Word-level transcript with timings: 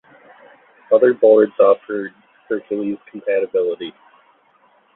Other 0.91 1.13
boards 1.13 1.51
offered 1.59 2.15
Hercules 2.49 2.97
compatibility. 3.05 3.93